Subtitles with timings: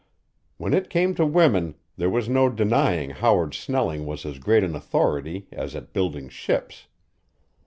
[0.57, 4.73] When it came to women there was no denying Howard Snelling was as great an
[4.75, 6.87] authority as at building ships.